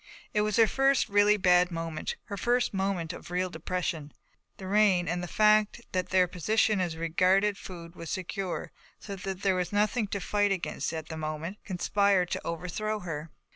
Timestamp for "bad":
1.37-1.69